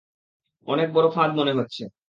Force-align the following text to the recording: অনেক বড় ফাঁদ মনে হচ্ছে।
অনেক 0.67 0.87
বড় 0.93 1.07
ফাঁদ 1.11 1.31
মনে 1.35 1.53
হচ্ছে। 1.53 1.83